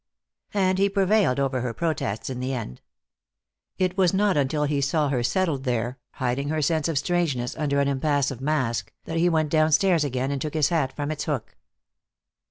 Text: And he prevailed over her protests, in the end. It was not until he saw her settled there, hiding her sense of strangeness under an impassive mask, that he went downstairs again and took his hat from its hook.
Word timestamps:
And 0.55 0.79
he 0.79 0.89
prevailed 0.89 1.39
over 1.39 1.61
her 1.61 1.75
protests, 1.75 2.27
in 2.27 2.39
the 2.39 2.55
end. 2.55 2.81
It 3.77 3.99
was 3.99 4.15
not 4.15 4.35
until 4.35 4.63
he 4.63 4.81
saw 4.81 5.09
her 5.09 5.21
settled 5.21 5.63
there, 5.63 5.99
hiding 6.13 6.49
her 6.49 6.59
sense 6.63 6.87
of 6.87 6.97
strangeness 6.97 7.55
under 7.55 7.79
an 7.79 7.87
impassive 7.87 8.41
mask, 8.41 8.91
that 9.05 9.17
he 9.17 9.29
went 9.29 9.51
downstairs 9.51 10.03
again 10.03 10.31
and 10.31 10.41
took 10.41 10.55
his 10.55 10.69
hat 10.69 10.91
from 10.95 11.11
its 11.11 11.25
hook. 11.25 11.55